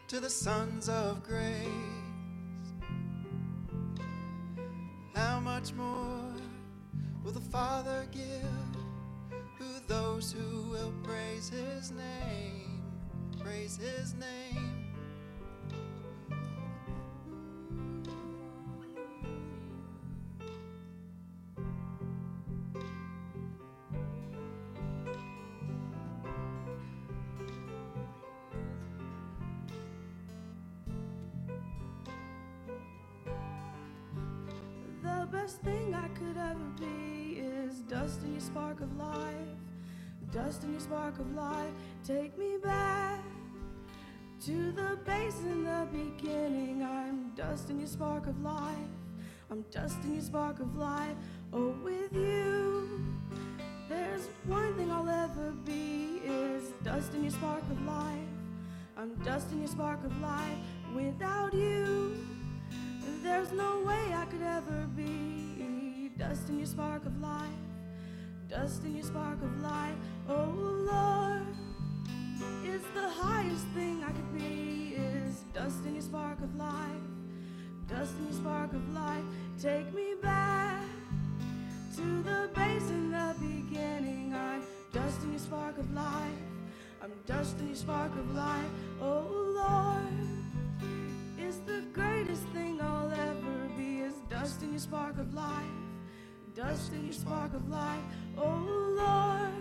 to 0.08 0.20
the 0.20 0.28
sons 0.28 0.88
of 0.88 1.22
grace? 1.22 1.66
How 5.14 5.40
much 5.40 5.72
more 5.72 6.03
Father 7.54 8.08
give 8.10 8.42
who 9.56 9.64
those 9.86 10.32
who 10.32 10.70
will 10.70 10.92
praise 11.04 11.48
his 11.48 11.92
name? 11.92 12.82
Praise 13.40 13.76
his 13.76 14.14
name. 14.14 14.90
The 35.04 35.28
best 35.30 35.60
thing 35.62 35.94
I 35.94 36.08
could 36.18 36.36
ever 36.36 36.58
be 36.80 37.03
dust 37.94 38.24
in 38.24 38.32
your 38.32 38.40
spark 38.40 38.80
of 38.80 38.96
life. 38.96 39.54
Dust 40.32 40.64
in 40.64 40.72
your 40.72 40.80
spark 40.80 41.16
of 41.20 41.32
life. 41.34 41.74
Take 42.04 42.36
me 42.36 42.56
back 42.60 43.20
to 44.44 44.72
the 44.72 44.98
base 45.06 45.38
in 45.40 45.62
the 45.62 45.86
beginning. 45.92 46.82
I'm 46.82 47.30
dust 47.36 47.70
in 47.70 47.78
your 47.78 47.86
spark 47.86 48.26
of 48.26 48.40
life. 48.42 48.92
I'm 49.48 49.62
dust 49.70 49.98
in 50.02 50.14
your 50.14 50.24
spark 50.24 50.58
of 50.58 50.76
life. 50.76 51.16
Oh, 51.52 51.72
with 51.84 52.12
you. 52.12 52.88
There's 53.88 54.28
one 54.46 54.74
thing 54.74 54.90
I'll 54.90 55.08
ever 55.08 55.52
be 55.64 56.20
is 56.24 56.72
dust 56.82 57.14
in 57.14 57.22
your 57.22 57.32
spark 57.32 57.62
of 57.70 57.80
life. 57.86 58.32
I'm 58.96 59.14
dust 59.22 59.52
in 59.52 59.58
your 59.60 59.68
spark 59.68 60.02
of 60.04 60.20
life. 60.20 60.58
Without 60.96 61.54
you. 61.54 62.16
There's 63.22 63.52
no 63.52 63.82
way 63.82 64.02
I 64.12 64.24
could 64.24 64.42
ever 64.42 64.88
be 64.96 65.44
dust 66.18 66.48
in 66.48 66.58
your 66.58 66.66
spark 66.66 67.04
of 67.06 67.20
life, 67.20 67.42
dust 68.48 68.84
in 68.84 68.96
your 68.96 69.04
spark 69.04 69.40
of 69.42 69.60
life. 69.60 69.96
Oh 70.28 70.52
Lord, 70.92 71.46
is 72.64 72.82
the 72.94 73.08
highest 73.08 73.66
thing 73.68 74.02
I 74.04 74.12
could 74.12 74.32
be 74.34 74.94
is 74.96 75.44
dust 75.52 75.84
in 75.86 75.94
your 75.94 76.02
spark 76.02 76.40
of 76.40 76.54
life, 76.56 77.04
dust 77.88 78.12
in 78.18 78.24
your 78.24 78.34
spark 78.34 78.72
of 78.72 78.94
life. 78.94 79.24
Take 79.60 79.92
me 79.94 80.14
back 80.22 80.82
to 81.96 82.22
the 82.22 82.50
base 82.54 82.90
in 82.90 83.10
the 83.10 83.34
beginning. 83.38 84.34
I'm 84.34 84.62
dust 84.92 85.22
in 85.22 85.30
your 85.30 85.40
spark 85.40 85.78
of 85.78 85.92
life. 85.94 86.38
I'm 87.02 87.12
dust 87.26 87.58
in 87.60 87.68
your 87.68 87.76
spark 87.76 88.12
of 88.12 88.34
life. 88.34 88.70
Oh 89.00 89.26
Lord 89.54 90.14
is 91.38 91.58
the 91.66 91.82
greatest 91.92 92.42
thing 92.54 92.80
I'll 92.80 93.12
ever 93.12 93.68
be 93.76 94.00
is 94.00 94.14
dust 94.30 94.62
in 94.62 94.70
your 94.70 94.80
spark 94.80 95.18
of 95.18 95.34
life, 95.34 95.74
dust 96.54 96.92
in 96.92 97.04
your 97.04 97.12
spark 97.12 97.52
of 97.54 97.68
life. 97.68 98.02
Oh 98.38 98.94
Lord, 98.96 99.52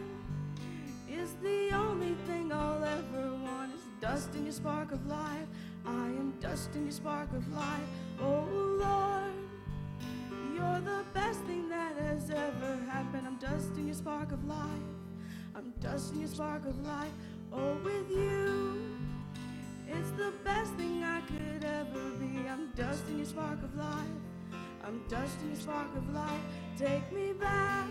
is 1.10 1.34
the 1.42 1.72
only 1.76 2.16
thing 2.28 2.52
I'll 2.52 2.84
ever 2.84 3.34
want 3.44 3.74
is 3.74 3.82
dust 4.00 4.30
in 4.36 4.46
your 4.46 4.54
spark 4.54 4.92
of 4.92 5.06
life. 5.08 5.48
I 5.86 6.06
am 6.06 6.34
dust 6.40 6.70
in 6.76 6.84
your 6.84 6.92
spark 6.92 7.32
of 7.34 7.48
life. 7.54 7.88
Oh 8.22 8.48
Lord, 8.80 9.34
you're 10.54 10.82
the 10.82 11.04
best 11.14 11.40
thing 11.42 11.68
that 11.70 11.96
has 11.98 12.30
ever 12.30 12.78
happened. 12.90 13.28
I'm 13.28 13.38
dust 13.38 13.72
in 13.76 13.88
your 13.88 13.96
spark 13.96 14.32
of 14.32 14.44
life. 14.46 14.88
I'm 15.56 15.74
dust 15.80 16.14
in 16.14 16.20
your 16.20 16.30
spark 16.30 16.66
of 16.66 16.80
life. 16.86 17.12
Oh, 17.52 17.76
with 17.84 18.10
you. 18.10 18.98
It's 19.88 20.12
the 20.12 20.34
best 20.44 20.74
thing 20.74 21.04
I 21.04 21.22
could 21.22 21.64
ever 21.64 22.10
be. 22.20 22.48
I'm 22.48 22.72
dust 22.76 23.04
in 23.10 23.18
your 23.18 23.28
spark 23.28 23.62
of 23.64 23.76
life. 23.76 24.18
I'm 24.84 25.02
dust 25.08 25.40
in 25.42 25.50
your 25.50 25.60
spark 25.60 25.96
of 25.96 26.14
life. 26.14 26.42
Take 26.78 27.12
me 27.14 27.34
back 27.34 27.88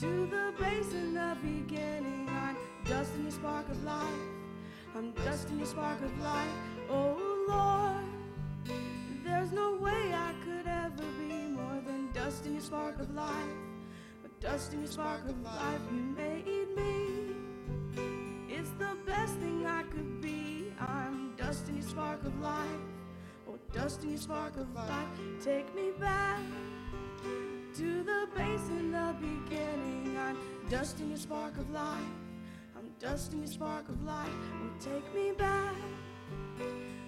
to 0.00 0.26
the 0.26 0.54
base 0.60 0.92
in 0.92 1.14
the 1.14 1.36
beginning. 1.42 2.28
I'm 2.30 2.56
dust 2.84 3.12
in 3.16 3.22
your 3.24 3.32
spark 3.32 3.68
of 3.68 3.82
life. 3.82 4.06
I'm 4.94 5.10
dust 5.10 5.50
in 5.50 5.58
your 5.58 5.66
spark 5.66 6.00
of 6.00 6.20
life. 6.20 6.48
Oh 6.88 7.16
Lord, 7.48 8.78
there's 9.24 9.50
no 9.50 9.74
way 9.74 10.14
I 10.14 10.32
could 10.44 10.68
ever 10.68 11.02
be 11.18 11.34
more 11.48 11.82
than 11.84 12.12
dust 12.12 12.46
in 12.46 12.52
your 12.52 12.62
spark 12.62 13.00
of 13.00 13.12
life. 13.12 13.56
But 14.22 14.38
dust 14.38 14.72
in 14.72 14.80
your 14.80 14.90
spark 14.92 15.28
of 15.28 15.42
life, 15.42 15.80
you 15.92 16.00
made 16.00 16.68
me. 16.76 17.34
It's 18.48 18.70
the 18.78 18.96
best 19.04 19.34
thing 19.38 19.66
I 19.66 19.82
could 19.82 20.20
be. 20.20 20.72
I'm 20.78 21.34
dust 21.36 21.68
in 21.68 21.78
your 21.78 21.88
spark 21.88 22.22
of 22.24 22.38
life. 22.40 22.82
Oh, 23.48 23.58
dust 23.72 24.04
in 24.04 24.10
your 24.10 24.18
spark 24.18 24.56
of 24.56 24.72
life. 24.76 25.08
Take 25.42 25.74
me 25.74 25.90
back 25.98 26.40
to 27.74 28.02
the 28.02 28.28
base 28.36 28.68
in 28.68 28.92
the 28.92 29.14
beginning. 29.20 30.16
I'm 30.18 30.36
dust 30.68 31.00
in 31.00 31.08
your 31.08 31.18
spark 31.18 31.56
of 31.58 31.70
life. 31.70 32.14
I'm 32.76 32.90
dust 32.98 33.32
in 33.32 33.40
your 33.40 33.48
spark 33.48 33.88
of 33.88 34.02
life. 34.04 34.28
Oh, 34.62 34.70
take 34.80 35.14
me 35.14 35.32
back 35.32 35.74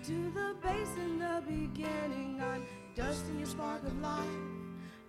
to 0.05 0.31
the 0.31 0.55
base 0.63 0.95
in 0.97 1.19
the 1.19 1.43
beginning. 1.47 2.41
I'm 2.43 2.67
dust 2.95 3.27
in 3.29 3.39
your 3.39 3.49
spark 3.49 3.83
of 3.83 4.01
life. 4.01 4.25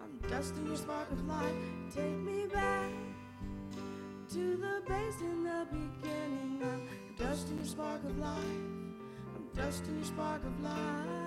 I'm 0.01 0.17
dust 0.29 0.55
in 0.57 0.65
your 0.65 0.77
spark 0.77 1.11
of 1.11 1.27
life. 1.27 1.55
Take 1.93 2.17
me 2.19 2.47
back 2.47 2.89
to 4.33 4.57
the 4.57 4.81
base 4.87 5.21
in 5.21 5.43
the 5.43 5.67
beginning. 5.71 6.59
I'm 6.63 6.87
dust 7.17 7.49
in 7.49 7.57
your 7.57 7.65
spark 7.65 8.03
of 8.03 8.17
life. 8.17 8.61
I'm 9.35 9.47
dust 9.55 9.85
in 9.87 9.95
your 9.95 10.05
spark 10.05 10.43
of 10.43 10.63
life. 10.63 11.20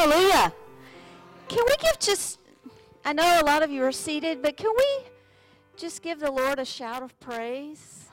Hallelujah. 0.00 0.50
Can 1.46 1.62
we 1.68 1.76
give 1.76 1.98
just, 1.98 2.40
I 3.04 3.12
know 3.12 3.38
a 3.42 3.44
lot 3.44 3.62
of 3.62 3.70
you 3.70 3.84
are 3.84 3.92
seated, 3.92 4.40
but 4.40 4.56
can 4.56 4.70
we 4.74 5.04
just 5.76 6.00
give 6.00 6.20
the 6.20 6.30
Lord 6.30 6.58
a 6.58 6.64
shout 6.64 7.02
of 7.02 7.20
praise? 7.20 8.08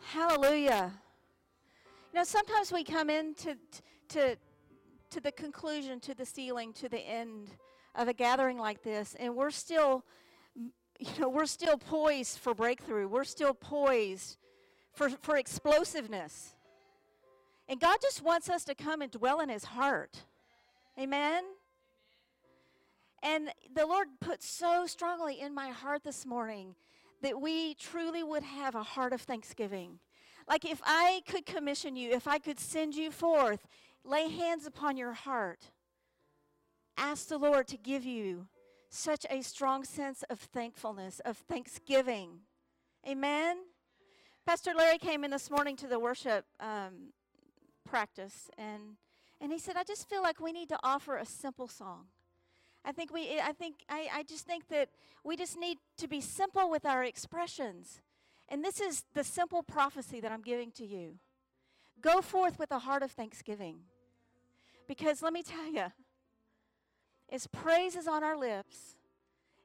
Hallelujah. 0.00 0.92
You 2.14 2.20
know, 2.20 2.24
sometimes 2.24 2.72
we 2.72 2.84
come 2.84 3.10
into 3.10 3.58
to, 4.08 4.38
to 5.10 5.20
the 5.20 5.32
conclusion, 5.32 6.00
to 6.00 6.14
the 6.14 6.24
ceiling, 6.24 6.72
to 6.72 6.88
the 6.88 7.00
end 7.00 7.50
of 7.96 8.08
a 8.08 8.14
gathering 8.14 8.56
like 8.56 8.82
this, 8.82 9.14
and 9.20 9.36
we're 9.36 9.50
still 9.50 10.06
you 10.98 11.08
know, 11.18 11.28
we're 11.28 11.46
still 11.46 11.76
poised 11.76 12.38
for 12.38 12.54
breakthrough. 12.54 13.08
We're 13.08 13.24
still 13.24 13.54
poised 13.54 14.38
for, 14.92 15.10
for 15.10 15.36
explosiveness. 15.36 16.54
And 17.68 17.80
God 17.80 17.98
just 18.02 18.22
wants 18.22 18.48
us 18.48 18.64
to 18.64 18.74
come 18.74 19.02
and 19.02 19.10
dwell 19.10 19.40
in 19.40 19.48
His 19.48 19.64
heart. 19.64 20.24
Amen? 20.98 21.44
And 23.22 23.50
the 23.74 23.86
Lord 23.86 24.08
put 24.20 24.42
so 24.42 24.86
strongly 24.86 25.40
in 25.40 25.54
my 25.54 25.68
heart 25.68 26.02
this 26.02 26.26
morning 26.26 26.74
that 27.22 27.40
we 27.40 27.74
truly 27.74 28.22
would 28.22 28.42
have 28.42 28.74
a 28.74 28.82
heart 28.82 29.12
of 29.12 29.20
thanksgiving. 29.20 30.00
Like 30.48 30.64
if 30.64 30.80
I 30.84 31.22
could 31.28 31.46
commission 31.46 31.94
you, 31.94 32.10
if 32.10 32.26
I 32.26 32.38
could 32.38 32.58
send 32.58 32.94
you 32.94 33.12
forth, 33.12 33.66
lay 34.04 34.28
hands 34.28 34.66
upon 34.66 34.96
your 34.96 35.12
heart, 35.12 35.70
ask 36.96 37.28
the 37.28 37.38
Lord 37.38 37.68
to 37.68 37.76
give 37.76 38.04
you 38.04 38.48
such 38.92 39.24
a 39.30 39.40
strong 39.40 39.84
sense 39.84 40.22
of 40.28 40.38
thankfulness, 40.38 41.18
of 41.20 41.38
thanksgiving. 41.38 42.40
Amen. 43.08 43.56
Pastor 44.44 44.72
Larry 44.76 44.98
came 44.98 45.24
in 45.24 45.30
this 45.30 45.50
morning 45.50 45.76
to 45.76 45.86
the 45.86 45.98
worship 45.98 46.44
um, 46.60 47.12
practice, 47.88 48.50
and 48.58 48.96
and 49.40 49.50
he 49.50 49.58
said, 49.58 49.76
"I 49.76 49.84
just 49.84 50.10
feel 50.10 50.22
like 50.22 50.40
we 50.40 50.52
need 50.52 50.68
to 50.68 50.78
offer 50.82 51.16
a 51.16 51.24
simple 51.24 51.68
song. 51.68 52.08
I 52.84 52.92
think 52.92 53.12
we, 53.12 53.40
I 53.40 53.52
think, 53.52 53.76
I, 53.88 54.08
I 54.12 54.22
just 54.24 54.44
think 54.44 54.68
that 54.68 54.88
we 55.24 55.36
just 55.36 55.58
need 55.58 55.78
to 55.96 56.08
be 56.08 56.20
simple 56.20 56.68
with 56.68 56.84
our 56.84 57.02
expressions, 57.02 58.02
and 58.48 58.62
this 58.62 58.80
is 58.80 59.04
the 59.14 59.24
simple 59.24 59.62
prophecy 59.62 60.20
that 60.20 60.32
I'm 60.32 60.42
giving 60.42 60.70
to 60.72 60.84
you. 60.84 61.18
Go 62.00 62.20
forth 62.20 62.58
with 62.58 62.70
a 62.72 62.80
heart 62.80 63.02
of 63.02 63.12
thanksgiving, 63.12 63.78
because 64.86 65.22
let 65.22 65.32
me 65.32 65.42
tell 65.42 65.72
you." 65.72 65.92
As 67.32 67.46
praise 67.46 67.96
is 67.96 68.06
on 68.06 68.22
our 68.22 68.36
lips 68.36 68.96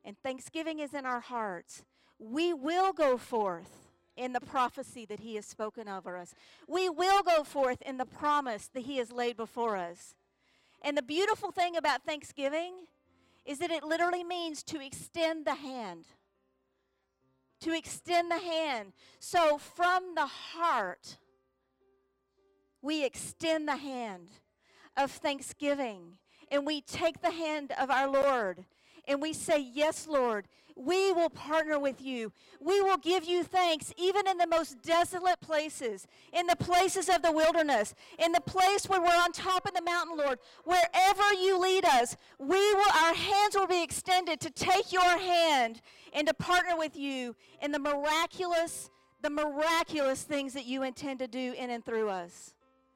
and 0.05 0.17
thanksgiving 0.23 0.79
is 0.79 0.93
in 0.93 1.05
our 1.05 1.19
hearts, 1.19 1.83
we 2.17 2.53
will 2.53 2.93
go 2.93 3.17
forth 3.17 3.89
in 4.15 4.31
the 4.31 4.39
prophecy 4.39 5.05
that 5.05 5.19
He 5.19 5.35
has 5.35 5.45
spoken 5.45 5.87
over 5.87 6.17
us. 6.17 6.33
We 6.67 6.89
will 6.89 7.21
go 7.21 7.43
forth 7.43 7.81
in 7.81 7.97
the 7.97 8.05
promise 8.05 8.69
that 8.73 8.83
He 8.83 8.97
has 8.97 9.11
laid 9.11 9.35
before 9.35 9.75
us. 9.75 10.15
And 10.81 10.97
the 10.97 11.03
beautiful 11.03 11.51
thing 11.51 11.75
about 11.75 12.03
Thanksgiving 12.03 12.73
is 13.45 13.59
that 13.59 13.69
it 13.69 13.83
literally 13.83 14.23
means 14.23 14.63
to 14.63 14.83
extend 14.83 15.45
the 15.45 15.55
hand. 15.55 16.05
To 17.61 17.75
extend 17.75 18.31
the 18.31 18.39
hand. 18.39 18.93
So 19.19 19.57
from 19.57 20.15
the 20.15 20.25
heart, 20.25 21.17
we 22.81 23.03
extend 23.03 23.67
the 23.67 23.77
hand 23.77 24.29
of 24.95 25.11
thanksgiving 25.11 26.17
and 26.51 26.65
we 26.65 26.81
take 26.81 27.21
the 27.21 27.31
hand 27.31 27.71
of 27.79 27.89
our 27.89 28.09
Lord 28.09 28.65
and 29.07 29.21
we 29.21 29.33
say, 29.33 29.59
Yes, 29.59 30.07
Lord, 30.07 30.47
we 30.75 31.11
will 31.11 31.29
partner 31.29 31.79
with 31.79 32.01
you. 32.01 32.31
We 32.61 32.81
will 32.81 32.97
give 32.97 33.23
you 33.23 33.43
thanks, 33.43 33.93
even 33.97 34.27
in 34.27 34.37
the 34.37 34.45
most 34.45 34.81
desolate 34.83 35.39
places, 35.41 36.07
in 36.31 36.45
the 36.45 36.55
places 36.55 37.09
of 37.09 37.23
the 37.23 37.31
wilderness, 37.31 37.95
in 38.19 38.31
the 38.31 38.41
place 38.41 38.87
where 38.87 39.01
we're 39.01 39.07
on 39.07 39.31
top 39.31 39.65
of 39.65 39.73
the 39.73 39.81
mountain, 39.81 40.17
Lord. 40.17 40.39
Wherever 40.65 41.33
you 41.33 41.59
lead 41.59 41.83
us, 41.85 42.15
we 42.37 42.73
will, 42.73 42.91
our 43.03 43.15
hands 43.15 43.55
will 43.55 43.67
be 43.67 43.83
extended 43.83 44.39
to 44.41 44.51
take 44.51 44.93
your 44.93 45.17
hand 45.17 45.81
and 46.13 46.27
to 46.27 46.33
partner 46.33 46.77
with 46.77 46.95
you 46.95 47.35
in 47.61 47.71
the 47.71 47.79
miraculous, 47.79 48.91
the 49.23 49.31
miraculous 49.31 50.23
things 50.23 50.53
that 50.53 50.65
you 50.65 50.83
intend 50.83 51.19
to 51.19 51.27
do 51.27 51.53
in 51.57 51.71
and 51.71 51.83
through 51.83 52.09
us 52.09 52.53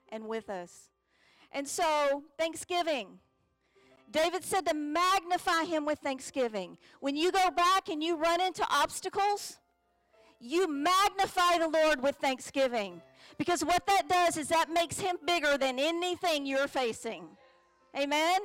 and 0.09 0.27
with 0.27 0.49
us. 0.49 0.89
And 1.51 1.67
so, 1.67 2.23
Thanksgiving. 2.37 3.19
David 4.11 4.43
said 4.43 4.65
to 4.67 4.73
magnify 4.73 5.63
him 5.63 5.85
with 5.85 5.99
thanksgiving. 5.99 6.77
When 6.99 7.15
you 7.15 7.31
go 7.31 7.49
back 7.49 7.89
and 7.89 8.03
you 8.03 8.17
run 8.17 8.41
into 8.41 8.65
obstacles, 8.69 9.57
you 10.39 10.67
magnify 10.67 11.59
the 11.59 11.69
Lord 11.69 12.01
with 12.01 12.15
thanksgiving. 12.17 13.01
Because 13.37 13.63
what 13.63 13.85
that 13.87 14.09
does 14.09 14.37
is 14.37 14.49
that 14.49 14.69
makes 14.69 14.99
him 14.99 15.17
bigger 15.25 15.57
than 15.57 15.79
anything 15.79 16.45
you're 16.45 16.67
facing. 16.67 17.23
Amen? 17.97 18.41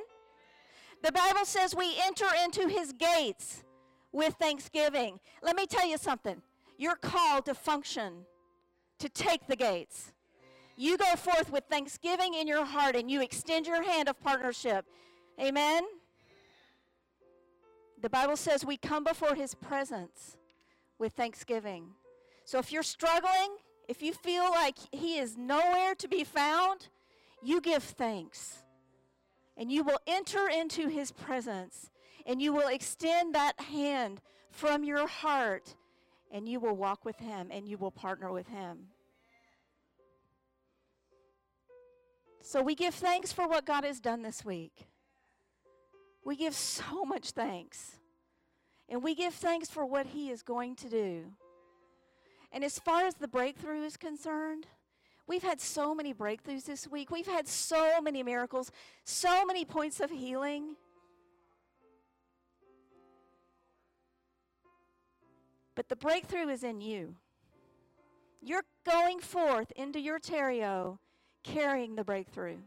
The 1.03 1.11
Bible 1.11 1.45
says 1.45 1.75
we 1.75 1.95
enter 2.03 2.27
into 2.43 2.67
his 2.67 2.93
gates 2.93 3.63
with 4.11 4.35
thanksgiving. 4.35 5.19
Let 5.41 5.55
me 5.55 5.65
tell 5.65 5.87
you 5.87 5.97
something. 5.97 6.41
You're 6.77 6.95
called 6.95 7.45
to 7.45 7.53
function, 7.53 8.25
to 8.99 9.09
take 9.09 9.47
the 9.47 9.55
gates. 9.55 10.13
You 10.75 10.97
go 10.97 11.15
forth 11.15 11.51
with 11.51 11.63
thanksgiving 11.69 12.35
in 12.35 12.47
your 12.47 12.63
heart 12.63 12.95
and 12.95 13.09
you 13.09 13.21
extend 13.21 13.65
your 13.65 13.83
hand 13.83 14.07
of 14.07 14.19
partnership. 14.19 14.85
Amen? 15.39 15.83
The 18.01 18.09
Bible 18.09 18.37
says 18.37 18.65
we 18.65 18.77
come 18.77 19.03
before 19.03 19.35
his 19.35 19.55
presence 19.55 20.37
with 20.99 21.13
thanksgiving. 21.13 21.89
So 22.45 22.59
if 22.59 22.71
you're 22.71 22.83
struggling, 22.83 23.57
if 23.87 24.01
you 24.01 24.13
feel 24.13 24.49
like 24.51 24.77
he 24.91 25.17
is 25.17 25.37
nowhere 25.37 25.95
to 25.95 26.07
be 26.07 26.23
found, 26.23 26.89
you 27.43 27.61
give 27.61 27.83
thanks. 27.83 28.63
And 29.55 29.71
you 29.71 29.83
will 29.83 29.99
enter 30.05 30.47
into 30.47 30.87
his 30.87 31.11
presence 31.11 31.89
and 32.25 32.41
you 32.41 32.53
will 32.53 32.67
extend 32.67 33.33
that 33.33 33.59
hand 33.59 34.21
from 34.51 34.83
your 34.83 35.07
heart 35.07 35.75
and 36.31 36.47
you 36.47 36.59
will 36.59 36.75
walk 36.75 37.05
with 37.05 37.17
him 37.17 37.47
and 37.51 37.67
you 37.67 37.77
will 37.77 37.91
partner 37.91 38.31
with 38.31 38.47
him. 38.47 38.89
So 42.41 42.61
we 42.61 42.75
give 42.75 42.93
thanks 42.93 43.31
for 43.31 43.47
what 43.47 43.65
God 43.65 43.83
has 43.83 43.99
done 43.99 44.21
this 44.21 44.45
week. 44.45 44.87
We 46.27 46.35
give 46.35 46.55
so 46.55 47.05
much 47.05 47.31
thanks. 47.31 47.99
And 48.89 49.01
we 49.01 49.15
give 49.15 49.33
thanks 49.33 49.69
for 49.69 49.85
what 49.85 50.07
He 50.07 50.29
is 50.29 50.43
going 50.43 50.75
to 50.75 50.89
do. 50.89 51.23
And 52.51 52.65
as 52.65 52.77
far 52.79 53.05
as 53.05 53.15
the 53.15 53.29
breakthrough 53.29 53.85
is 53.85 53.95
concerned, 53.95 54.67
we've 55.25 55.41
had 55.41 55.61
so 55.61 55.95
many 55.95 56.13
breakthroughs 56.13 56.65
this 56.65 56.85
week. 56.85 57.11
We've 57.11 57.25
had 57.25 57.47
so 57.47 58.01
many 58.01 58.23
miracles, 58.23 58.73
so 59.05 59.45
many 59.45 59.63
points 59.63 60.01
of 60.01 60.09
healing. 60.09 60.75
But 65.75 65.87
the 65.87 65.95
breakthrough 65.95 66.49
is 66.49 66.61
in 66.61 66.81
you. 66.81 67.15
You're 68.41 68.65
going 68.85 69.21
forth 69.21 69.71
into 69.77 70.01
your 70.01 70.19
terrio 70.19 70.97
carrying 71.45 71.95
the 71.95 72.03
breakthrough. 72.03 72.57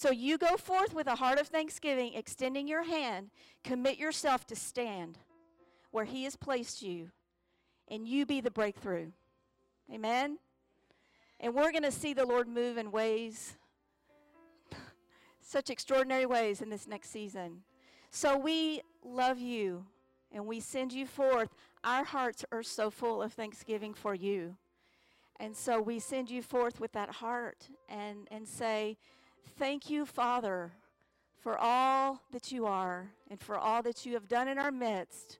So 0.00 0.10
you 0.10 0.38
go 0.38 0.56
forth 0.56 0.94
with 0.94 1.06
a 1.08 1.16
heart 1.16 1.38
of 1.38 1.48
thanksgiving, 1.48 2.14
extending 2.14 2.66
your 2.66 2.84
hand, 2.84 3.28
commit 3.62 3.98
yourself 3.98 4.46
to 4.46 4.56
stand 4.56 5.18
where 5.90 6.06
He 6.06 6.24
has 6.24 6.36
placed 6.36 6.80
you, 6.80 7.10
and 7.86 8.08
you 8.08 8.24
be 8.24 8.40
the 8.40 8.50
breakthrough. 8.50 9.10
Amen? 9.92 10.38
And 11.38 11.54
we're 11.54 11.70
going 11.70 11.82
to 11.82 11.92
see 11.92 12.14
the 12.14 12.24
Lord 12.24 12.48
move 12.48 12.78
in 12.78 12.90
ways, 12.90 13.58
such 15.42 15.68
extraordinary 15.68 16.24
ways 16.24 16.62
in 16.62 16.70
this 16.70 16.88
next 16.88 17.10
season. 17.10 17.60
So 18.10 18.38
we 18.38 18.80
love 19.04 19.38
you 19.38 19.84
and 20.32 20.46
we 20.46 20.60
send 20.60 20.94
you 20.94 21.04
forth. 21.04 21.50
Our 21.84 22.04
hearts 22.04 22.42
are 22.50 22.62
so 22.62 22.88
full 22.88 23.20
of 23.20 23.34
thanksgiving 23.34 23.92
for 23.92 24.14
you. 24.14 24.56
And 25.38 25.54
so 25.54 25.78
we 25.78 25.98
send 25.98 26.30
you 26.30 26.40
forth 26.40 26.80
with 26.80 26.92
that 26.92 27.10
heart 27.16 27.68
and, 27.86 28.28
and 28.30 28.48
say, 28.48 28.96
Thank 29.58 29.90
you, 29.90 30.06
Father, 30.06 30.72
for 31.38 31.58
all 31.58 32.22
that 32.32 32.52
you 32.52 32.66
are 32.66 33.10
and 33.30 33.40
for 33.40 33.56
all 33.56 33.82
that 33.82 34.04
you 34.06 34.14
have 34.14 34.28
done 34.28 34.48
in 34.48 34.58
our 34.58 34.70
midst. 34.70 35.38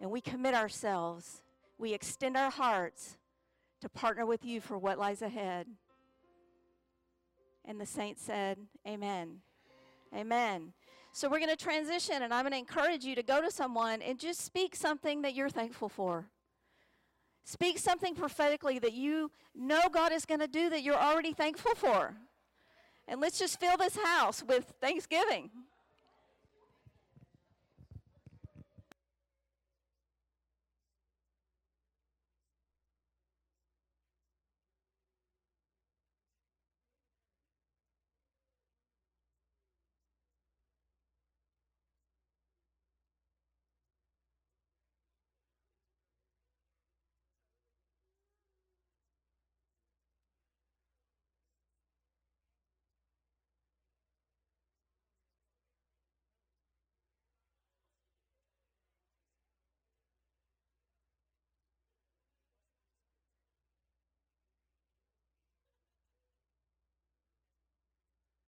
And 0.00 0.10
we 0.10 0.20
commit 0.20 0.54
ourselves, 0.54 1.42
we 1.78 1.94
extend 1.94 2.36
our 2.36 2.50
hearts 2.50 3.16
to 3.80 3.88
partner 3.88 4.26
with 4.26 4.44
you 4.44 4.60
for 4.60 4.78
what 4.78 4.98
lies 4.98 5.22
ahead. 5.22 5.66
And 7.64 7.80
the 7.80 7.86
saint 7.86 8.18
said, 8.18 8.58
Amen. 8.86 9.40
Amen. 10.14 10.72
So 11.12 11.28
we're 11.28 11.38
going 11.38 11.50
to 11.50 11.56
transition, 11.56 12.22
and 12.22 12.32
I'm 12.32 12.42
going 12.42 12.52
to 12.52 12.58
encourage 12.58 13.04
you 13.04 13.14
to 13.14 13.22
go 13.22 13.40
to 13.40 13.50
someone 13.50 14.02
and 14.02 14.18
just 14.18 14.42
speak 14.42 14.76
something 14.76 15.22
that 15.22 15.34
you're 15.34 15.48
thankful 15.48 15.88
for. 15.88 16.26
Speak 17.44 17.78
something 17.78 18.14
prophetically 18.14 18.78
that 18.80 18.92
you 18.92 19.30
know 19.54 19.82
God 19.90 20.12
is 20.12 20.26
going 20.26 20.40
to 20.40 20.48
do 20.48 20.68
that 20.68 20.82
you're 20.82 20.94
already 20.94 21.32
thankful 21.32 21.74
for. 21.74 22.16
And 23.08 23.20
let's 23.20 23.38
just 23.38 23.60
fill 23.60 23.76
this 23.76 23.96
house 23.96 24.42
with 24.42 24.72
thanksgiving. 24.80 25.50